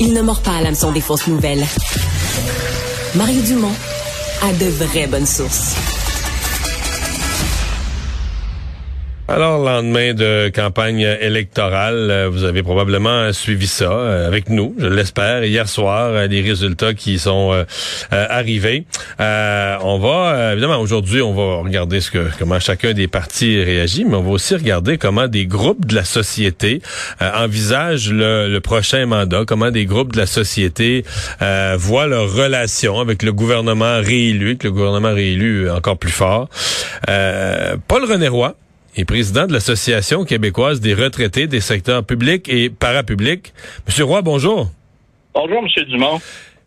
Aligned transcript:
Il 0.00 0.12
ne 0.12 0.22
mord 0.22 0.40
pas 0.40 0.52
à 0.52 0.62
l'hameçon 0.62 0.92
des 0.92 1.00
fausses 1.00 1.26
nouvelles. 1.26 1.66
Mario 3.14 3.40
Dumont 3.42 3.74
a 4.42 4.52
de 4.52 4.66
vraies 4.66 5.06
bonnes 5.06 5.26
sources. 5.26 5.87
Alors, 9.30 9.62
lendemain 9.62 10.14
de 10.14 10.50
campagne 10.54 11.00
électorale, 11.20 12.10
euh, 12.10 12.28
vous 12.30 12.44
avez 12.44 12.62
probablement 12.62 13.30
suivi 13.34 13.66
ça 13.66 13.92
euh, 13.92 14.26
avec 14.26 14.48
nous, 14.48 14.74
je 14.78 14.86
l'espère. 14.86 15.44
Hier 15.44 15.68
soir, 15.68 16.12
euh, 16.14 16.26
les 16.26 16.40
résultats 16.40 16.94
qui 16.94 17.18
sont 17.18 17.52
arrivés. 18.10 18.84
on 19.18 19.98
va, 19.98 20.52
évidemment, 20.52 20.78
aujourd'hui, 20.78 21.20
on 21.20 21.34
va 21.34 21.62
regarder 21.62 22.00
ce 22.00 22.10
que 22.10 22.30
comment 22.38 22.58
chacun 22.58 22.94
des 22.94 23.06
partis 23.06 23.62
réagit, 23.62 24.06
mais 24.06 24.14
on 24.14 24.22
va 24.22 24.30
aussi 24.30 24.54
regarder 24.54 24.96
comment 24.96 25.28
des 25.28 25.44
groupes 25.44 25.84
de 25.84 25.94
la 25.94 26.04
société 26.04 26.80
envisagent 27.20 28.10
le, 28.10 28.48
le, 28.48 28.60
prochain 28.60 29.04
mandat, 29.04 29.44
comment 29.46 29.70
des 29.70 29.84
groupes 29.84 30.12
de 30.12 30.18
la 30.18 30.26
société 30.26 31.04
voient 31.76 32.06
leur 32.06 32.32
relation 32.32 32.98
avec 32.98 33.22
le 33.22 33.34
gouvernement 33.34 34.00
réélu, 34.00 34.48
avec 34.48 34.64
le 34.64 34.72
gouvernement 34.72 35.12
réélu 35.12 35.70
encore 35.70 35.98
plus 35.98 36.12
fort. 36.12 36.48
Paul 37.06 38.04
René 38.04 38.28
Roy, 38.28 38.54
et 38.98 39.04
président 39.04 39.46
de 39.46 39.52
l'Association 39.52 40.24
québécoise 40.24 40.80
des 40.80 40.92
retraités 40.92 41.46
des 41.46 41.60
secteurs 41.60 42.04
publics 42.04 42.48
et 42.48 42.68
parapublics. 42.68 43.54
Monsieur 43.86 44.04
Roy, 44.04 44.22
bonjour. 44.22 44.70
Bonjour, 45.34 45.62
Monsieur 45.62 45.84
Dumont. 45.84 46.20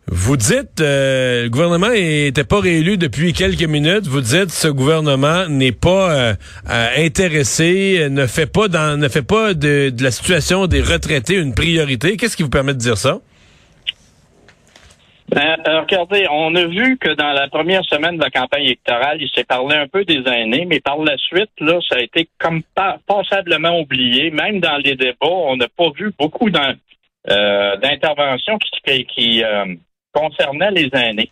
Vous 0.08 0.36
dites 0.36 0.80
euh, 0.80 1.44
le 1.44 1.50
gouvernement 1.50 1.90
n'était 1.90 2.44
pas 2.44 2.60
réélu 2.60 2.96
depuis 2.96 3.34
quelques 3.34 3.62
minutes. 3.62 4.06
Vous 4.06 4.22
dites 4.22 4.50
ce 4.50 4.66
gouvernement 4.68 5.46
n'est 5.46 5.72
pas 5.72 6.10
euh, 6.10 6.34
intéressé, 6.96 8.08
ne 8.10 8.26
fait 8.26 8.46
pas 8.46 8.68
dans, 8.68 8.98
ne 8.98 9.08
fait 9.08 9.22
pas 9.22 9.52
de, 9.54 9.90
de 9.90 10.02
la 10.02 10.10
situation 10.10 10.66
des 10.66 10.80
retraités 10.80 11.34
une 11.34 11.54
priorité. 11.54 12.16
Qu'est-ce 12.16 12.36
qui 12.36 12.42
vous 12.42 12.48
permet 12.48 12.72
de 12.72 12.78
dire 12.78 12.96
ça? 12.96 13.20
Ben, 15.32 15.56
regardez, 15.66 16.26
on 16.30 16.54
a 16.56 16.66
vu 16.66 16.98
que 16.98 17.08
dans 17.14 17.32
la 17.32 17.48
première 17.48 17.82
semaine 17.86 18.18
de 18.18 18.22
la 18.22 18.28
campagne 18.28 18.64
électorale, 18.64 19.16
il 19.18 19.30
s'est 19.30 19.44
parlé 19.44 19.76
un 19.76 19.88
peu 19.88 20.04
des 20.04 20.22
aînés, 20.30 20.66
mais 20.66 20.80
par 20.80 20.98
la 20.98 21.16
suite, 21.16 21.50
là, 21.58 21.78
ça 21.88 21.96
a 21.96 22.00
été 22.00 22.28
comme 22.38 22.62
pas, 22.74 22.98
passablement 23.06 23.80
oublié. 23.80 24.30
Même 24.30 24.60
dans 24.60 24.76
les 24.76 24.94
débats, 24.94 25.16
on 25.22 25.56
n'a 25.56 25.68
pas 25.68 25.88
vu 25.96 26.12
beaucoup 26.18 26.48
euh, 26.48 27.76
d'interventions 27.76 28.58
qui, 28.58 29.06
qui 29.06 29.42
euh, 29.42 29.74
concernaient 30.12 30.70
les 30.70 30.90
aînés. 30.92 31.30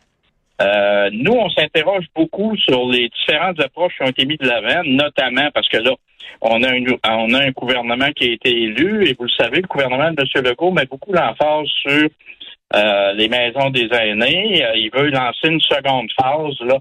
Euh, 0.63 1.11
nous, 1.13 1.33
on 1.33 1.51
s'interroge 1.51 2.07
beaucoup 2.15 2.57
sur 2.57 2.87
les 2.87 3.11
différentes 3.11 3.61
approches 3.61 3.97
qui 3.99 4.03
ont 4.03 4.11
été 4.11 4.25
mises 4.25 4.39
de 4.39 4.49
l'avant, 4.49 4.83
notamment 4.85 5.51
parce 5.53 5.69
que 5.69 5.77
là, 5.77 5.93
on 6.41 6.63
a, 6.63 6.75
une, 6.75 6.97
on 7.07 7.35
a 7.35 7.45
un 7.45 7.51
gouvernement 7.51 8.11
qui 8.17 8.31
a 8.31 8.33
été 8.33 8.51
élu, 8.51 9.07
et 9.07 9.13
vous 9.13 9.25
le 9.25 9.31
savez, 9.31 9.57
le 9.57 9.69
gouvernement 9.69 10.11
de 10.11 10.23
M. 10.23 10.45
Legault 10.45 10.71
met 10.71 10.87
beaucoup 10.87 11.13
l'emphase 11.13 11.67
sur 11.83 12.09
euh, 12.75 13.13
les 13.15 13.29
maisons 13.29 13.71
des 13.71 13.89
aînés. 13.93 14.65
Euh, 14.65 14.77
il 14.77 14.91
veut 14.93 15.11
lancer 15.11 15.49
une 15.49 15.61
seconde 15.61 16.09
phase 16.21 16.61
là, 16.61 16.79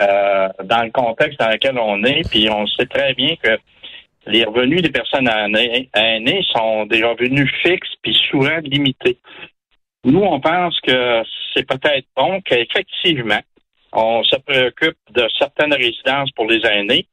euh, 0.00 0.48
dans 0.64 0.82
le 0.82 0.90
contexte 0.90 1.38
dans 1.38 1.50
lequel 1.50 1.78
on 1.78 2.02
est. 2.04 2.28
Puis 2.28 2.48
on 2.50 2.66
sait 2.66 2.86
très 2.86 3.14
bien 3.14 3.36
que 3.36 3.58
les 4.26 4.44
revenus 4.44 4.82
des 4.82 4.90
personnes 4.90 5.28
aînées 5.28 6.42
sont 6.54 6.86
des 6.86 7.02
revenus 7.02 7.50
fixes 7.62 7.94
puis 8.02 8.14
souvent 8.30 8.58
limités. 8.62 9.18
Nous, 10.04 10.20
on 10.20 10.40
pense 10.40 10.78
que 10.80 11.22
c'est 11.54 11.66
peut-être 11.66 12.06
bon 12.16 12.40
qu'effectivement, 12.42 13.40
on 13.92 14.22
se 14.22 14.36
préoccupe 14.36 14.98
de 15.10 15.26
certaines 15.38 15.72
résidences 15.72 16.30
pour 16.32 16.46
les 16.46 16.64
aînés, 16.66 17.06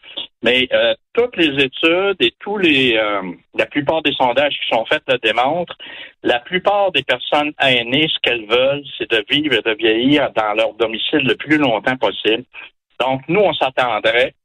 mais 0.45 0.67
euh, 0.72 0.94
toutes 1.13 1.35
les 1.38 1.63
études 1.63 2.17
et 2.19 2.31
tous 2.39 2.59
les, 2.59 2.95
euh, 2.95 3.23
la 3.56 3.66
plupart 3.66 4.03
des 4.03 4.13
sondages 4.13 4.53
qui 4.53 4.75
sont 4.75 4.85
faits 4.85 5.01
le 5.07 5.17
démontrent. 5.17 5.75
La 6.22 6.39
plupart 6.39 6.91
des 6.91 7.01
personnes 7.01 7.51
aînées, 7.59 8.07
ce 8.07 8.19
qu'elles 8.22 8.45
veulent, 8.45 8.83
c'est 8.95 9.09
de 9.09 9.25
vivre 9.28 9.56
et 9.56 9.63
de 9.63 9.75
vieillir 9.75 10.31
dans 10.33 10.53
leur 10.53 10.73
domicile 10.75 11.23
le 11.25 11.35
plus 11.35 11.57
longtemps 11.57 11.97
possible. 11.97 12.44
Donc, 13.00 13.22
nous, 13.28 13.39
on 13.39 13.53
s'attendrait 13.53 14.35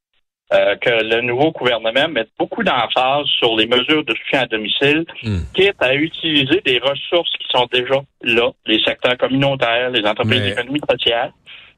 euh, 0.54 0.74
que 0.76 0.88
le 0.88 1.20
nouveau 1.20 1.52
gouvernement 1.52 2.08
mette 2.08 2.30
beaucoup 2.38 2.62
d'emphase 2.62 3.26
sur 3.38 3.54
les 3.54 3.66
mesures 3.66 4.02
de 4.02 4.14
soutien 4.14 4.40
à 4.40 4.46
domicile, 4.46 5.04
hmm. 5.22 5.40
quitte 5.54 5.82
à 5.82 5.94
utiliser 5.94 6.62
des 6.64 6.78
ressources 6.78 7.30
qui 7.38 7.46
sont 7.50 7.68
déjà 7.70 8.00
là, 8.22 8.50
les 8.64 8.82
secteurs 8.82 9.18
communautaires, 9.18 9.90
les 9.90 10.06
entreprises 10.06 10.42
d'économie 10.42 10.80
sociale, 10.90 11.32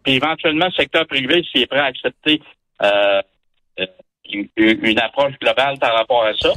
puis 0.05 0.15
éventuellement 0.15 0.67
le 0.67 0.73
secteur 0.73 1.09
privé 1.09 1.43
s'il 1.51 1.63
est 1.63 1.67
prêt 1.67 1.81
à 1.81 1.87
accepter 1.87 2.41
euh, 2.83 3.21
une, 4.57 4.99
approche 4.99 5.39
globale 5.41 5.79
par 5.79 5.95
rapport 5.95 6.25
à 6.25 6.35
ça. 6.35 6.53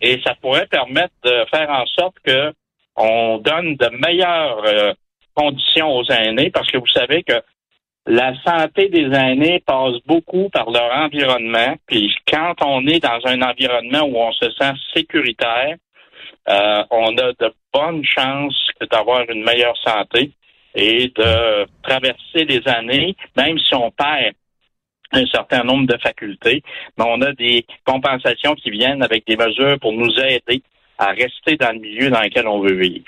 Et 0.00 0.20
ça 0.24 0.34
pourrait 0.40 0.66
permettre 0.66 1.14
de 1.24 1.44
faire 1.50 1.70
en 1.70 1.86
sorte 1.86 2.16
que 2.24 2.52
on 2.96 3.38
donne 3.38 3.76
de 3.76 3.88
meilleures 4.06 4.64
euh, 4.64 4.92
conditions 5.34 5.96
aux 5.96 6.04
aînés, 6.10 6.50
parce 6.50 6.70
que 6.70 6.78
vous 6.78 6.86
savez 6.88 7.22
que 7.22 7.40
la 8.06 8.34
santé 8.42 8.88
des 8.88 9.06
aînés 9.14 9.62
passe 9.64 9.96
beaucoup 10.06 10.48
par 10.50 10.70
leur 10.70 10.92
environnement. 10.94 11.74
Puis 11.86 12.14
quand 12.26 12.54
on 12.64 12.86
est 12.86 13.00
dans 13.00 13.20
un 13.24 13.40
environnement 13.42 14.02
où 14.02 14.16
on 14.16 14.32
se 14.32 14.50
sent 14.52 14.72
sécuritaire, 14.94 15.76
on 16.90 17.16
a 17.18 17.32
de 17.38 17.54
bonnes 17.72 18.04
chances 18.04 18.68
d'avoir 18.90 19.28
une 19.28 19.44
meilleure 19.44 19.76
santé 19.84 20.32
et 20.74 21.08
de 21.08 21.66
traverser 21.82 22.44
les 22.44 22.66
années, 22.68 23.16
même 23.36 23.58
si 23.58 23.74
on 23.74 23.90
perd 23.90 24.34
un 25.12 25.26
certain 25.26 25.64
nombre 25.64 25.86
de 25.86 25.98
facultés, 25.98 26.62
mais 26.98 27.04
on 27.06 27.20
a 27.22 27.32
des 27.32 27.66
compensations 27.84 28.54
qui 28.54 28.70
viennent 28.70 29.02
avec 29.02 29.26
des 29.26 29.36
mesures 29.36 29.78
pour 29.80 29.92
nous 29.92 30.12
aider 30.18 30.62
à 30.98 31.10
rester 31.10 31.56
dans 31.56 31.72
le 31.72 31.80
milieu 31.80 32.10
dans 32.10 32.20
lequel 32.20 32.46
on 32.46 32.60
veut 32.60 32.74
vivre. 32.74 33.06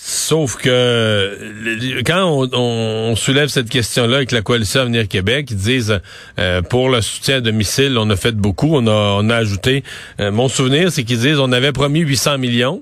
Sauf 0.00 0.54
que 0.56 2.02
quand 2.06 2.48
on, 2.52 3.16
soulève 3.16 3.48
cette 3.48 3.68
question-là 3.68 4.18
avec 4.18 4.30
la 4.30 4.42
coalition 4.42 4.82
Avenir 4.82 5.08
Québec, 5.08 5.48
ils 5.50 5.56
disent 5.56 6.00
euh, 6.38 6.62
pour 6.62 6.88
le 6.88 7.00
soutien 7.00 7.38
à 7.38 7.40
domicile, 7.40 7.98
on 7.98 8.08
a 8.08 8.14
fait 8.14 8.36
beaucoup, 8.36 8.68
on 8.70 8.86
a, 8.86 9.18
on 9.20 9.28
a 9.28 9.34
ajouté. 9.34 9.82
Euh, 10.20 10.30
mon 10.30 10.46
souvenir, 10.46 10.92
c'est 10.92 11.02
qu'ils 11.02 11.18
disent 11.18 11.40
on 11.40 11.50
avait 11.50 11.72
promis 11.72 12.00
800 12.00 12.38
millions 12.38 12.80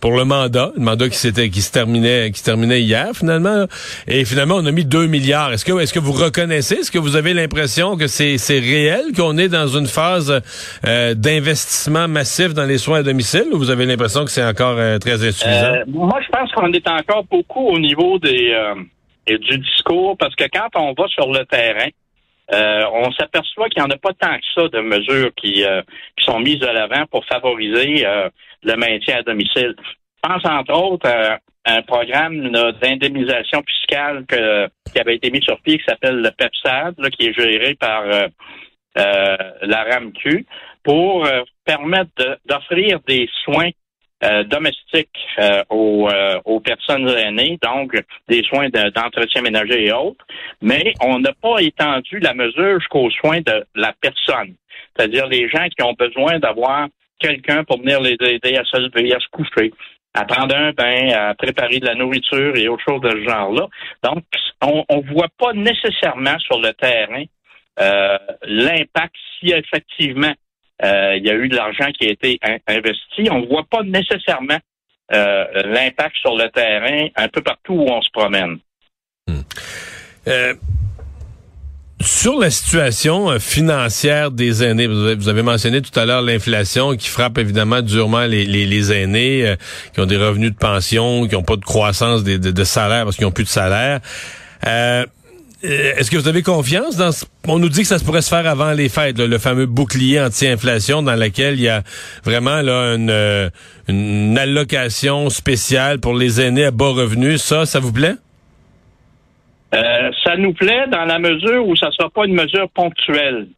pour 0.00 0.16
le 0.16 0.24
mandat, 0.24 0.72
le 0.76 0.82
mandat 0.82 1.08
qui 1.08 1.16
s'était 1.16 1.50
qui 1.50 1.62
se 1.62 1.72
terminait 1.72 2.30
qui 2.30 2.40
se 2.40 2.44
terminait 2.44 2.80
hier 2.82 3.08
finalement 3.14 3.66
et 4.06 4.24
finalement 4.24 4.56
on 4.56 4.66
a 4.66 4.72
mis 4.72 4.84
2 4.84 5.06
milliards. 5.06 5.52
Est-ce 5.52 5.64
que 5.64 5.78
est-ce 5.80 5.92
que 5.92 5.98
vous 5.98 6.12
reconnaissez 6.12 6.76
est-ce 6.76 6.90
que 6.90 6.98
vous 6.98 7.16
avez 7.16 7.34
l'impression 7.34 7.96
que 7.96 8.06
c'est 8.06 8.38
c'est 8.38 8.58
réel 8.58 9.12
qu'on 9.16 9.36
est 9.38 9.48
dans 9.48 9.68
une 9.68 9.86
phase 9.86 10.42
euh, 10.86 11.14
d'investissement 11.14 12.08
massif 12.08 12.54
dans 12.54 12.64
les 12.64 12.78
soins 12.78 12.98
à 12.98 13.02
domicile 13.02 13.46
ou 13.52 13.58
vous 13.58 13.70
avez 13.70 13.86
l'impression 13.86 14.24
que 14.24 14.30
c'est 14.30 14.44
encore 14.44 14.76
euh, 14.78 14.98
très 14.98 15.26
insuffisant? 15.26 15.74
Euh, 15.74 15.84
Moi 15.86 16.18
je 16.24 16.28
pense 16.30 16.52
qu'on 16.52 16.72
est 16.72 16.88
encore 16.88 17.24
beaucoup 17.30 17.66
au 17.68 17.78
niveau 17.78 18.18
des 18.18 18.54
du 19.26 19.58
discours 19.58 20.16
parce 20.18 20.34
que 20.36 20.44
quand 20.52 20.68
on 20.76 20.92
va 20.92 21.08
sur 21.08 21.32
le 21.32 21.44
terrain 21.46 21.88
on 22.52 23.10
s'aperçoit 23.12 23.68
qu'il 23.68 23.82
n'y 23.82 23.88
en 23.88 23.94
a 23.94 23.98
pas 23.98 24.12
tant 24.12 24.36
que 24.36 24.44
ça 24.54 24.68
de 24.68 24.80
mesures 24.80 25.30
qui, 25.36 25.64
qui 26.16 26.24
sont 26.24 26.40
mises 26.40 26.60
de 26.60 26.66
l'avant 26.66 27.04
pour 27.10 27.24
favoriser 27.26 28.04
le 28.62 28.76
maintien 28.76 29.18
à 29.18 29.22
domicile. 29.22 29.74
Je 29.78 30.28
pense 30.28 30.44
entre 30.44 30.74
autres 30.74 31.08
à 31.08 31.38
un 31.66 31.82
programme 31.82 32.50
d'indemnisation 32.80 33.62
fiscale 33.66 34.24
qui 34.96 35.00
avait 35.00 35.16
été 35.16 35.30
mis 35.30 35.42
sur 35.42 35.60
pied 35.60 35.78
qui 35.78 35.84
s'appelle 35.84 36.22
le 36.22 36.30
PEPSAD, 36.30 36.94
qui 37.10 37.26
est 37.26 37.34
géré 37.34 37.74
par 37.74 38.02
euh, 38.02 38.28
euh, 38.98 39.36
la 39.60 39.84
RAMQ, 39.84 40.46
pour 40.82 41.26
euh, 41.26 41.42
permettre 41.66 42.38
d'offrir 42.46 43.00
des 43.06 43.28
soins 43.44 43.68
domestiques 44.48 45.18
aux, 45.68 46.08
personnes 46.64 47.08
aînées, 47.08 47.58
donc 47.62 47.92
des 48.28 48.42
soins 48.44 48.68
d'entretien 48.68 49.42
ménager 49.42 49.86
et 49.86 49.92
autres, 49.92 50.24
mais 50.62 50.94
on 51.02 51.18
n'a 51.18 51.32
pas 51.34 51.58
étendu 51.60 52.18
la 52.20 52.34
mesure 52.34 52.80
jusqu'aux 52.80 53.10
soins 53.10 53.40
de 53.40 53.66
la 53.74 53.92
personne, 54.00 54.54
c'est-à-dire 54.96 55.26
les 55.26 55.48
gens 55.48 55.66
qui 55.68 55.82
ont 55.82 55.92
besoin 55.92 56.38
d'avoir 56.38 56.88
quelqu'un 57.18 57.64
pour 57.64 57.78
venir 57.78 58.00
les 58.00 58.16
aider 58.20 58.56
à 58.56 58.64
se 58.64 58.78
lever, 58.78 59.14
à 59.14 59.20
se 59.20 59.28
coucher, 59.30 59.72
à 60.14 60.24
prendre 60.24 60.56
un 60.56 60.72
bain, 60.72 61.10
à 61.10 61.34
préparer 61.34 61.78
de 61.78 61.86
la 61.86 61.94
nourriture 61.94 62.56
et 62.56 62.68
autres 62.68 62.84
choses 62.88 63.02
de 63.02 63.10
ce 63.10 63.28
genre-là. 63.28 63.68
Donc, 64.02 64.24
on 64.62 64.84
ne 64.90 65.12
voit 65.12 65.28
pas 65.38 65.52
nécessairement 65.52 66.38
sur 66.38 66.58
le 66.58 66.72
terrain 66.72 67.24
euh, 67.78 68.16
l'impact 68.46 69.14
si 69.38 69.52
effectivement 69.52 70.32
euh, 70.32 70.45
il 70.82 71.22
y 71.24 71.30
a 71.30 71.34
eu 71.34 71.48
de 71.48 71.56
l'argent 71.56 71.90
qui 71.98 72.06
a 72.08 72.10
été 72.10 72.38
investi. 72.66 73.28
On 73.30 73.40
ne 73.40 73.46
voit 73.46 73.66
pas 73.70 73.82
nécessairement 73.82 74.58
l'impact 75.10 76.16
sur 76.20 76.36
le 76.36 76.48
terrain 76.50 77.08
un 77.16 77.28
peu 77.28 77.40
partout 77.40 77.74
où 77.74 77.88
on 77.88 78.02
se 78.02 78.10
promène. 78.10 78.58
Euh, 80.28 80.54
sur 82.00 82.38
la 82.38 82.50
situation 82.50 83.30
euh, 83.30 83.38
financière 83.38 84.30
des 84.30 84.62
aînés, 84.62 84.86
vous 84.86 85.28
avez 85.28 85.42
mentionné 85.42 85.80
tout 85.80 85.98
à 85.98 86.04
l'heure 86.04 86.22
l'inflation 86.22 86.96
qui 86.96 87.08
frappe 87.08 87.38
évidemment 87.38 87.80
durement 87.80 88.26
les, 88.26 88.92
aînés 88.92 89.46
euh, 89.46 89.56
qui 89.94 90.00
ont 90.00 90.06
des 90.06 90.16
revenus 90.16 90.52
de 90.52 90.56
pension, 90.56 91.26
qui 91.26 91.34
n'ont 91.34 91.42
pas 91.42 91.56
de 91.56 91.64
croissance 91.64 92.22
de, 92.22 92.36
de, 92.36 92.64
salaire 92.64 93.04
parce 93.04 93.16
qu'ils 93.16 93.24
n'ont 93.24 93.32
plus 93.32 93.44
de 93.44 93.48
salaire. 93.48 94.00
Est-ce 95.62 96.10
que 96.10 96.16
vous 96.16 96.28
avez 96.28 96.42
confiance 96.42 96.96
dans 96.96 97.12
ce... 97.12 97.24
On 97.48 97.58
nous 97.58 97.70
dit 97.70 97.80
que 97.80 97.86
ça 97.86 97.98
se 97.98 98.04
pourrait 98.04 98.20
se 98.20 98.28
faire 98.28 98.46
avant 98.46 98.72
les 98.72 98.90
fêtes, 98.90 99.18
le 99.18 99.38
fameux 99.38 99.66
bouclier 99.66 100.20
anti-inflation 100.20 101.02
dans 101.02 101.16
lequel 101.16 101.54
il 101.54 101.62
y 101.62 101.68
a 101.68 101.82
vraiment 102.24 102.60
là 102.60 102.94
une, 102.94 103.50
une 103.88 104.36
allocation 104.36 105.30
spéciale 105.30 105.98
pour 105.98 106.14
les 106.14 106.40
aînés 106.40 106.66
à 106.66 106.70
bas 106.70 106.90
revenus. 106.90 107.40
Ça, 107.40 107.64
ça 107.64 107.80
vous 107.80 107.92
plaît? 107.92 108.16
Euh, 109.74 110.10
ça 110.24 110.36
nous 110.36 110.52
plaît 110.52 110.86
dans 110.92 111.04
la 111.06 111.18
mesure 111.18 111.66
où 111.66 111.74
ça 111.74 111.86
ne 111.86 111.92
sera 111.92 112.10
pas 112.10 112.26
une 112.26 112.34
mesure 112.34 112.68
ponctuelle. 112.70 113.48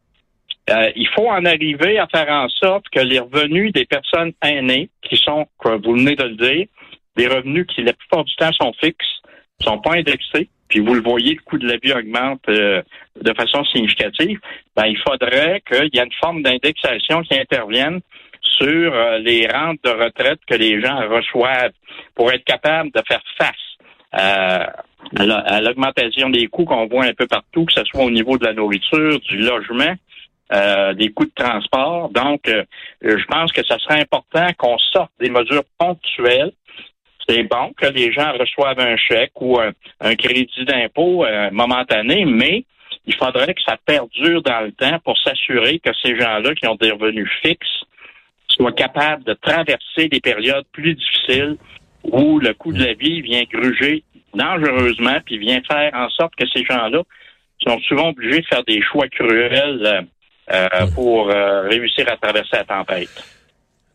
Euh, 0.69 0.91
il 0.95 1.07
faut 1.15 1.27
en 1.27 1.43
arriver 1.45 1.99
à 1.99 2.07
faire 2.07 2.29
en 2.29 2.47
sorte 2.47 2.85
que 2.91 2.99
les 2.99 3.19
revenus 3.19 3.73
des 3.73 3.85
personnes 3.85 4.31
aînées, 4.41 4.89
qui 5.01 5.17
sont, 5.17 5.47
comme 5.57 5.81
vous 5.81 5.93
venez 5.93 6.15
de 6.15 6.23
le 6.23 6.35
dire, 6.35 6.65
des 7.17 7.27
revenus 7.27 7.65
qui 7.67 7.83
la 7.83 7.93
plupart 7.93 8.23
du 8.23 8.33
temps 8.35 8.51
sont 8.53 8.71
fixes, 8.79 9.21
sont 9.61 9.79
pas 9.79 9.95
indexés, 9.95 10.47
puis 10.69 10.79
vous 10.79 10.93
le 10.93 11.01
voyez, 11.01 11.35
le 11.35 11.41
coût 11.41 11.57
de 11.57 11.67
la 11.67 11.77
vie 11.77 11.91
augmente 11.91 12.41
euh, 12.47 12.81
de 13.21 13.33
façon 13.33 13.63
significative, 13.65 14.39
ben, 14.75 14.85
il 14.85 14.97
faudrait 14.97 15.61
qu'il 15.67 15.89
y 15.93 15.99
ait 15.99 16.03
une 16.03 16.13
forme 16.21 16.41
d'indexation 16.41 17.21
qui 17.23 17.37
intervienne 17.37 17.99
sur 18.41 18.93
les 19.19 19.47
rentes 19.47 19.79
de 19.83 19.89
retraite 19.89 20.39
que 20.47 20.55
les 20.55 20.81
gens 20.81 21.07
reçoivent 21.09 21.71
pour 22.15 22.31
être 22.31 22.43
capables 22.43 22.91
de 22.91 23.01
faire 23.07 23.21
face 23.37 23.69
à 25.15 25.61
l'augmentation 25.61 26.29
des 26.29 26.47
coûts 26.47 26.65
qu'on 26.65 26.87
voit 26.87 27.05
un 27.05 27.13
peu 27.13 27.27
partout, 27.27 27.65
que 27.65 27.73
ce 27.73 27.83
soit 27.85 28.03
au 28.03 28.11
niveau 28.11 28.37
de 28.37 28.45
la 28.45 28.53
nourriture, 28.53 29.19
du 29.21 29.37
logement, 29.37 29.95
euh, 30.51 30.93
des 30.93 31.11
coûts 31.11 31.25
de 31.25 31.31
transport. 31.35 32.09
Donc, 32.09 32.47
euh, 32.47 32.63
je 33.01 33.23
pense 33.25 33.51
que 33.51 33.63
ça 33.65 33.77
serait 33.77 34.01
important 34.01 34.47
qu'on 34.57 34.77
sorte 34.79 35.11
des 35.19 35.29
mesures 35.29 35.63
ponctuelles. 35.77 36.53
C'est 37.29 37.43
bon 37.43 37.71
que 37.77 37.85
les 37.85 38.11
gens 38.11 38.33
reçoivent 38.33 38.79
un 38.79 38.97
chèque 38.97 39.39
ou 39.39 39.59
un, 39.59 40.15
crédit 40.15 40.65
d'impôt 40.65 41.23
euh, 41.23 41.51
momentané, 41.51 42.25
mais 42.25 42.63
il 43.05 43.15
faudrait 43.15 43.53
que 43.53 43.61
ça 43.61 43.77
perdure 43.85 44.41
dans 44.41 44.61
le 44.61 44.71
temps 44.71 44.97
pour 45.05 45.15
s'assurer 45.19 45.77
que 45.79 45.91
ces 46.01 46.19
gens-là 46.19 46.55
qui 46.55 46.67
ont 46.67 46.75
des 46.75 46.91
revenus 46.91 47.29
fixes 47.43 47.83
soient 48.47 48.71
capables 48.71 49.23
de 49.23 49.33
traverser 49.33 50.07
des 50.09 50.19
périodes 50.19 50.65
plus 50.71 50.95
difficiles 50.95 51.57
où 52.03 52.39
le 52.39 52.53
coût 52.53 52.73
de 52.73 52.83
la 52.83 52.93
vie 52.93 53.21
vient 53.21 53.43
gruger 53.51 54.03
dangereusement, 54.33 55.19
puis 55.25 55.37
vient 55.37 55.61
faire 55.69 55.91
en 55.93 56.09
sorte 56.09 56.35
que 56.35 56.47
ces 56.47 56.63
gens-là 56.65 57.03
sont 57.67 57.79
souvent 57.81 58.09
obligés 58.09 58.41
de 58.41 58.45
faire 58.45 58.63
des 58.63 58.81
choix 58.81 59.07
cruels 59.07 59.81
euh, 59.85 60.01
euh, 60.51 60.87
pour 60.95 61.29
euh, 61.29 61.61
réussir 61.61 62.05
à 62.11 62.17
traverser 62.17 62.57
la 62.57 62.63
tempête. 62.63 63.38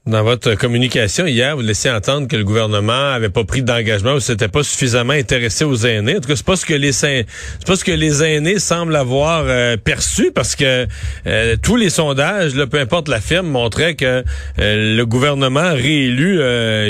Dans 0.07 0.23
votre 0.23 0.55
communication 0.55 1.25
hier, 1.25 1.57
vous 1.57 1.63
laissiez 1.63 1.91
entendre 1.91 2.29
que 2.29 2.37
le 2.37 2.45
gouvernement 2.45 2.93
avait 3.15 3.31
pas 3.31 3.45
pris 3.45 3.63
d'engagement 3.63 4.13
ou 4.13 4.21
s'était 4.21 4.49
pas 4.49 4.63
suffisamment 4.63 5.15
intéressé 5.15 5.65
aux 5.65 5.77
aînés. 5.77 6.19
En 6.19 6.21
tout 6.21 6.29
cas, 6.29 6.37
c'est 6.37 6.45
pas 6.45 6.57
ce 6.57 6.67
que 6.67 6.75
les 6.75 6.93
c'est 6.93 7.27
pas 7.67 7.75
ce 7.75 7.85
que 7.85 7.91
les 7.91 8.23
aînés 8.23 8.59
semblent 8.59 8.97
avoir 8.97 9.45
euh, 9.47 9.79
perçu 9.79 10.31
parce 10.31 10.57
que 10.57 10.87
euh, 11.27 11.57
tous 11.63 11.77
les 11.77 11.89
sondages, 11.89 12.55
là, 12.55 12.67
peu 12.67 12.81
importe 12.81 13.09
la 13.09 13.23
firme, 13.23 13.47
montraient 13.47 13.95
que 13.95 14.23
euh, 14.59 14.95
le 14.95 15.07
gouvernement 15.07 15.73
réélu 15.73 16.39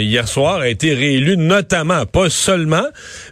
hier 0.03 0.27
soir 0.27 0.63
a 0.63 0.69
été 0.69 0.93
réélu 0.93 1.37
notamment, 1.37 2.07
pas 2.07 2.29
seulement, 2.31 2.87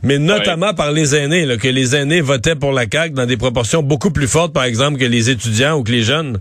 mais 0.04 0.20
notamment 0.20 0.74
par 0.74 0.92
les 0.92 1.16
aînés, 1.16 1.44
là, 1.44 1.56
que 1.56 1.66
les 1.66 1.96
aînés 1.96 2.20
votaient 2.20 2.54
pour 2.54 2.70
la 2.70 2.84
CAQ 2.88 3.14
dans 3.14 3.26
des 3.26 3.36
proportions 3.36 3.82
beaucoup 3.82 4.12
plus 4.12 4.28
fortes, 4.28 4.52
par 4.52 4.62
exemple, 4.62 5.00
que 5.00 5.06
les 5.06 5.28
étudiants 5.28 5.76
ou 5.76 5.82
que 5.82 5.90
les 5.90 6.02
jeunes. 6.02 6.38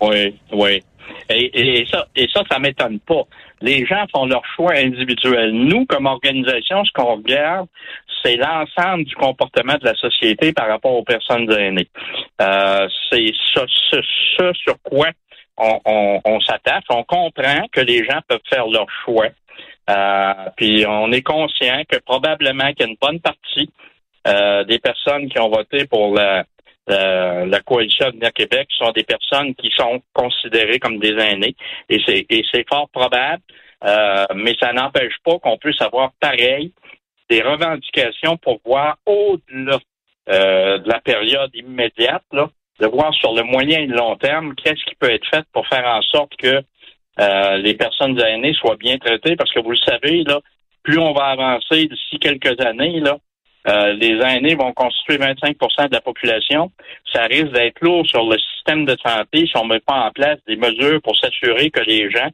Oui, 0.00 0.34
oui. 0.52 0.82
Et, 1.28 1.86
ça, 1.90 2.06
et 2.16 2.28
ça, 2.32 2.42
ça 2.50 2.58
m'étonne 2.58 2.98
pas. 3.00 3.22
Les 3.60 3.86
gens 3.86 4.04
font 4.14 4.26
leur 4.26 4.42
choix 4.56 4.72
individuel. 4.74 5.52
Nous, 5.52 5.86
comme 5.86 6.06
organisation, 6.06 6.84
ce 6.84 6.90
qu'on 6.92 7.16
regarde, 7.16 7.68
c'est 8.22 8.36
l'ensemble 8.36 9.04
du 9.04 9.14
comportement 9.14 9.74
de 9.74 9.84
la 9.84 9.94
société 9.94 10.52
par 10.52 10.68
rapport 10.68 10.92
aux 10.92 11.04
personnes 11.04 11.50
aînées. 11.52 11.88
Euh, 12.40 12.88
c'est 13.10 13.32
ce, 13.54 14.52
sur 14.54 14.74
quoi 14.82 15.08
on, 15.56 16.20
on, 16.24 16.40
s'attache. 16.40 16.84
On 16.88 17.04
comprend 17.04 17.66
que 17.72 17.80
les 17.80 18.04
gens 18.04 18.20
peuvent 18.26 18.40
faire 18.48 18.66
leur 18.66 18.86
choix. 19.04 19.28
Euh, 19.90 20.32
puis 20.56 20.84
on 20.86 21.12
est 21.12 21.22
conscient 21.22 21.82
que 21.88 21.98
probablement 21.98 22.72
qu'il 22.72 22.86
y 22.86 22.88
a 22.88 22.92
une 22.92 22.96
bonne 23.00 23.20
partie 23.20 23.70
euh, 24.26 24.64
des 24.64 24.78
personnes 24.78 25.28
qui 25.28 25.38
ont 25.38 25.48
voté 25.48 25.86
pour 25.86 26.14
la, 26.14 26.44
euh, 26.88 27.46
la 27.46 27.60
coalition 27.60 28.06
Avenir 28.06 28.32
Québec 28.32 28.68
sont 28.76 28.90
des 28.92 29.04
personnes 29.04 29.54
qui 29.54 29.70
sont 29.76 30.02
considérées 30.12 30.78
comme 30.78 30.98
des 30.98 31.12
aînés 31.12 31.54
et 31.88 32.00
c'est 32.06 32.68
fort 32.68 32.88
probable, 32.88 33.42
euh, 33.84 34.26
mais 34.34 34.56
ça 34.58 34.72
n'empêche 34.72 35.14
pas 35.24 35.38
qu'on 35.38 35.58
puisse 35.58 35.80
avoir 35.80 36.12
pareil 36.20 36.72
des 37.28 37.42
revendications 37.42 38.36
pour 38.38 38.60
voir 38.64 38.96
au-delà 39.06 39.78
euh, 40.30 40.78
de 40.78 40.88
la 40.88 41.00
période 41.00 41.50
immédiate, 41.54 42.24
là, 42.32 42.48
de 42.80 42.86
voir 42.86 43.14
sur 43.14 43.34
le 43.34 43.42
moyen 43.42 43.80
et 43.80 43.86
le 43.86 43.96
long 43.96 44.16
terme 44.16 44.54
qu'est-ce 44.54 44.84
qui 44.84 44.94
peut 44.98 45.10
être 45.10 45.28
fait 45.28 45.44
pour 45.52 45.66
faire 45.68 45.86
en 45.86 46.02
sorte 46.02 46.34
que 46.36 46.62
les 47.62 47.74
personnes 47.74 48.18
aînées 48.18 48.54
soient 48.54 48.76
bien 48.76 48.96
traitées, 48.96 49.36
parce 49.36 49.52
que 49.52 49.60
vous 49.60 49.72
le 49.72 49.76
savez, 49.76 50.24
là, 50.24 50.40
plus 50.82 50.98
on 50.98 51.12
va 51.12 51.24
avancer 51.24 51.86
d'ici 51.86 52.18
quelques 52.18 52.58
années, 52.64 53.00
là, 53.00 53.18
euh, 53.68 53.92
les 53.92 54.18
aînés 54.22 54.54
vont 54.54 54.72
constituer 54.72 55.18
25% 55.18 55.88
de 55.88 55.94
la 55.94 56.00
population. 56.00 56.70
Ça 57.12 57.24
risque 57.24 57.52
d'être 57.52 57.80
lourd 57.80 58.06
sur 58.06 58.24
le 58.24 58.38
système 58.38 58.84
de 58.84 58.96
santé 59.04 59.46
si 59.46 59.56
on 59.56 59.64
ne 59.64 59.74
met 59.74 59.80
pas 59.80 60.06
en 60.06 60.10
place 60.10 60.38
des 60.46 60.56
mesures 60.56 61.00
pour 61.02 61.16
s'assurer 61.18 61.70
que 61.70 61.80
les 61.80 62.10
gens 62.10 62.30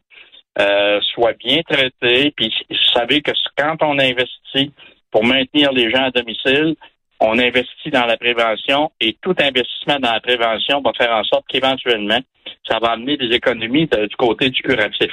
euh, 0.58 1.00
soient 1.12 1.34
bien 1.34 1.62
traités. 1.62 2.32
Puis 2.37 2.52
vous 2.70 2.76
savez 2.94 3.23
que 3.23 3.32
quand 3.56 3.76
on 3.82 3.99
investit 3.99 4.73
pour 5.11 5.25
maintenir 5.25 5.73
les 5.73 5.90
gens 5.90 6.05
à 6.05 6.11
domicile, 6.11 6.76
on 7.19 7.38
investit 7.38 7.90
dans 7.90 8.06
la 8.06 8.17
prévention 8.17 8.93
et 9.00 9.17
tout 9.23 9.34
investissement 9.38 9.99
dans 9.99 10.12
la 10.12 10.20
prévention 10.20 10.82
va 10.82 10.93
faire 10.93 11.12
en 11.12 11.25
sorte 11.25 11.46
qu'éventuellement, 11.49 12.20
ça 12.69 12.78
va 12.78 12.93
amener 12.93 13.17
des 13.17 13.34
économies 13.34 13.87
du 13.87 14.17
côté 14.17 14.50
du 14.50 14.62
curatif. 14.62 15.11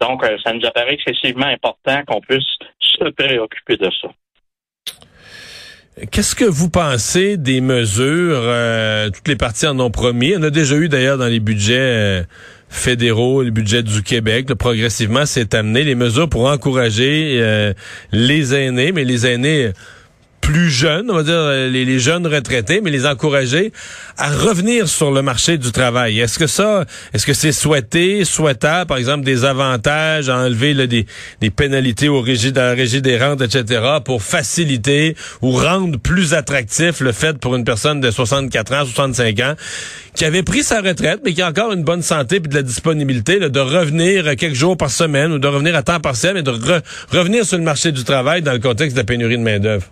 Donc, 0.00 0.24
euh, 0.24 0.36
ça 0.44 0.52
nous 0.52 0.66
apparaît 0.66 0.94
excessivement 0.94 1.46
important 1.46 2.02
qu'on 2.06 2.20
puisse 2.20 2.58
se 2.80 3.04
préoccuper 3.10 3.76
de 3.76 3.90
ça. 4.02 4.08
Qu'est-ce 6.10 6.34
que 6.34 6.44
vous 6.44 6.70
pensez 6.70 7.36
des 7.36 7.60
mesures, 7.60 8.40
euh, 8.42 9.10
toutes 9.10 9.28
les 9.28 9.36
parties 9.36 9.68
en 9.68 9.78
ont 9.78 9.92
promis, 9.92 10.34
on 10.36 10.42
a 10.42 10.50
déjà 10.50 10.74
eu 10.74 10.88
d'ailleurs 10.88 11.18
dans 11.18 11.28
les 11.28 11.38
budgets 11.38 11.76
euh, 11.78 12.22
fédéraux, 12.68 13.42
les 13.42 13.52
budgets 13.52 13.84
du 13.84 14.02
Québec, 14.02 14.52
progressivement 14.54 15.24
c'est 15.24 15.54
amené, 15.54 15.84
les 15.84 15.94
mesures 15.94 16.28
pour 16.28 16.46
encourager 16.46 17.38
euh, 17.40 17.74
les 18.10 18.56
aînés, 18.56 18.90
mais 18.90 19.04
les 19.04 19.24
aînés 19.24 19.70
plus 20.44 20.70
jeunes, 20.70 21.10
on 21.10 21.14
va 21.14 21.22
dire 21.22 21.34
euh, 21.34 21.70
les, 21.70 21.98
jeunes 21.98 22.26
retraités, 22.26 22.82
mais 22.82 22.90
les 22.90 23.06
encourager 23.06 23.72
à 24.18 24.30
revenir 24.30 24.88
sur 24.88 25.10
le 25.10 25.22
marché 25.22 25.56
du 25.56 25.72
travail. 25.72 26.20
Est-ce 26.20 26.38
que 26.38 26.46
ça, 26.46 26.84
est-ce 27.14 27.24
que 27.24 27.32
c'est 27.32 27.50
souhaité, 27.50 28.24
souhaitable, 28.26 28.86
par 28.86 28.98
exemple, 28.98 29.24
des 29.24 29.46
avantages, 29.46 30.28
à 30.28 30.36
enlever 30.36 30.74
des, 30.86 31.06
des 31.40 31.50
pénalités 31.50 32.08
au 32.08 32.20
régime, 32.20 32.50
dans 32.50 32.60
la 32.62 32.74
régie 32.74 33.00
des 33.00 33.16
rentes, 33.16 33.40
etc., 33.40 33.82
pour 34.04 34.22
faciliter 34.22 35.16
ou 35.40 35.52
rendre 35.52 35.98
plus 35.98 36.34
attractif 36.34 37.00
le 37.00 37.12
fait 37.12 37.38
pour 37.38 37.56
une 37.56 37.64
personne 37.64 38.00
de 38.00 38.10
64 38.10 38.74
ans, 38.74 38.84
65 38.84 39.40
ans, 39.40 39.54
qui 40.14 40.26
avait 40.26 40.42
pris 40.42 40.62
sa 40.62 40.82
retraite, 40.82 41.20
mais 41.24 41.32
qui 41.32 41.40
a 41.40 41.48
encore 41.48 41.72
une 41.72 41.84
bonne 41.84 42.02
santé 42.02 42.36
et 42.36 42.40
de 42.40 42.54
la 42.54 42.62
disponibilité, 42.62 43.38
de 43.38 43.60
revenir 43.60 44.36
quelques 44.36 44.54
jours 44.54 44.76
par 44.76 44.90
semaine 44.90 45.32
ou 45.32 45.38
de 45.38 45.48
revenir 45.48 45.74
à 45.74 45.82
temps 45.82 46.00
partiel, 46.00 46.34
mais 46.34 46.42
de 46.42 46.52
revenir 47.10 47.46
sur 47.46 47.56
le 47.56 47.64
marché 47.64 47.92
du 47.92 48.04
travail 48.04 48.42
dans 48.42 48.52
le 48.52 48.58
contexte 48.58 48.94
de 48.94 49.00
la 49.00 49.04
pénurie 49.04 49.38
de 49.38 49.42
main-d'œuvre? 49.42 49.86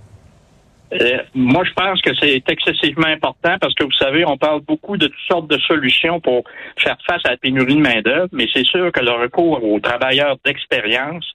Euh, 1.01 1.19
moi, 1.35 1.65
je 1.65 1.73
pense 1.73 2.03
que 2.03 2.15
c'est 2.15 2.43
excessivement 2.49 3.07
important 3.07 3.57
parce 3.61 3.75
que 3.75 3.85
vous 3.85 3.93
savez, 3.93 4.27
on 4.27 4.37
parle 4.37 4.61
beaucoup 4.61 4.97
de 4.97 5.07
toutes 5.07 5.27
sortes 5.29 5.49
de 5.49 5.59
solutions 5.59 6.21
pour 6.21 6.45
faire 6.77 6.97
face 7.07 7.23
à 7.25 7.31
la 7.31 7.37
pénurie 7.39 7.77
de 7.77 7.81
main-d'œuvre, 7.81 8.29
mais 8.33 8.47
c'est 8.53 8.65
sûr 8.65 8.93
que 8.93 9.01
le 9.01 9.13
recours 9.13 9.65
aux 9.65 9.81
travailleurs 9.81 10.37
d'expérience 10.45 11.27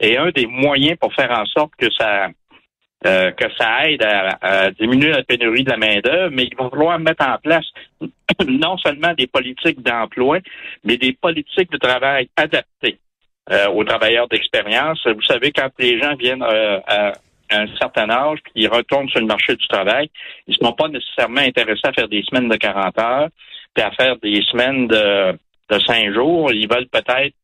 est 0.00 0.16
un 0.16 0.30
des 0.30 0.46
moyens 0.46 0.98
pour 0.98 1.14
faire 1.14 1.30
en 1.30 1.46
sorte 1.46 1.72
que 1.78 1.86
ça 1.96 2.28
euh, 3.06 3.30
que 3.32 3.44
ça 3.58 3.86
aide 3.86 4.02
à, 4.02 4.70
diminuer 4.70 5.10
la 5.10 5.22
pénurie 5.22 5.62
de 5.62 5.70
la 5.70 5.76
main-d'œuvre, 5.76 6.30
mais 6.32 6.44
il 6.44 6.56
va 6.56 6.70
falloir 6.70 6.98
mettre 6.98 7.28
en 7.28 7.36
place 7.36 7.66
non 8.48 8.78
seulement 8.78 9.12
des 9.12 9.26
politiques 9.26 9.82
d'emploi, 9.82 10.38
mais 10.84 10.96
des 10.96 11.12
politiques 11.12 11.70
de 11.70 11.76
travail 11.76 12.30
adaptées 12.36 12.98
euh, 13.52 13.68
aux 13.68 13.84
travailleurs 13.84 14.26
d'expérience. 14.26 15.06
Vous 15.06 15.22
savez, 15.22 15.52
quand 15.52 15.68
les 15.78 16.00
gens 16.00 16.16
viennent 16.16 16.42
à 16.42 17.12
un 17.50 17.66
certain 17.76 18.10
âge, 18.10 18.38
puis 18.42 18.52
ils 18.56 18.68
retournent 18.68 19.08
sur 19.08 19.20
le 19.20 19.26
marché 19.26 19.54
du 19.56 19.66
travail, 19.68 20.10
ils 20.46 20.56
ne 20.60 20.66
sont 20.66 20.72
pas 20.72 20.88
nécessairement 20.88 21.40
intéressés 21.40 21.80
à 21.84 21.92
faire 21.92 22.08
des 22.08 22.22
semaines 22.22 22.48
de 22.48 22.56
40 22.56 22.98
heures, 22.98 23.28
puis 23.74 23.84
à 23.84 23.90
faire 23.92 24.16
des 24.18 24.42
semaines 24.42 24.86
de, 24.88 25.32
de 25.70 25.78
5 25.78 26.12
jours. 26.12 26.52
Ils 26.52 26.68
veulent 26.68 26.88
peut-être 26.88 27.34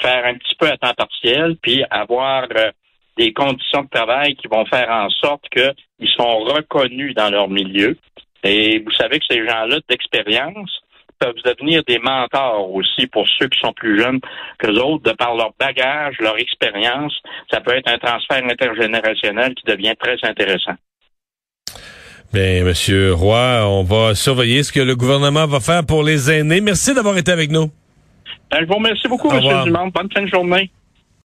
faire 0.00 0.26
un 0.26 0.34
petit 0.34 0.54
peu 0.54 0.66
à 0.66 0.76
temps 0.76 0.94
partiel, 0.94 1.56
puis 1.60 1.82
avoir 1.90 2.44
euh, 2.56 2.70
des 3.16 3.32
conditions 3.32 3.82
de 3.82 3.88
travail 3.88 4.36
qui 4.36 4.46
vont 4.48 4.64
faire 4.66 4.88
en 4.90 5.10
sorte 5.10 5.48
qu'ils 5.50 6.10
sont 6.16 6.38
reconnus 6.38 7.14
dans 7.14 7.30
leur 7.30 7.48
milieu. 7.48 7.96
Et 8.44 8.78
vous 8.78 8.92
savez 8.92 9.18
que 9.18 9.26
ces 9.28 9.44
gens-là 9.46 9.78
d'expérience 9.88 10.80
peuvent 11.18 11.34
devenir 11.44 11.82
des 11.86 11.98
mentors 11.98 12.72
aussi 12.72 13.06
pour 13.06 13.26
ceux 13.38 13.48
qui 13.48 13.58
sont 13.60 13.72
plus 13.72 14.00
jeunes 14.00 14.20
que 14.58 14.68
autres, 14.78 15.10
de 15.10 15.16
par 15.16 15.34
leur 15.34 15.52
bagage, 15.58 16.16
leur 16.20 16.38
expérience. 16.38 17.14
Ça 17.50 17.60
peut 17.60 17.74
être 17.74 17.90
un 17.90 17.98
transfert 17.98 18.44
intergénérationnel 18.44 19.54
qui 19.54 19.64
devient 19.64 19.94
très 19.98 20.16
intéressant. 20.22 20.74
Bien, 22.32 22.62
Monsieur 22.62 23.14
Roy, 23.14 23.64
on 23.66 23.82
va 23.82 24.14
surveiller 24.14 24.62
ce 24.62 24.70
que 24.70 24.80
le 24.80 24.94
gouvernement 24.94 25.46
va 25.46 25.60
faire 25.60 25.84
pour 25.84 26.02
les 26.02 26.30
aînés. 26.30 26.60
Merci 26.60 26.94
d'avoir 26.94 27.16
été 27.16 27.32
avec 27.32 27.50
nous. 27.50 27.70
Ben, 28.50 28.58
je 28.60 28.66
vous 28.66 28.74
remercie 28.74 29.08
beaucoup, 29.08 29.30
M. 29.30 29.40
Dumont. 29.64 29.88
Bonne 29.88 30.08
fin 30.12 30.22
de 30.22 30.28
journée. 30.28 30.70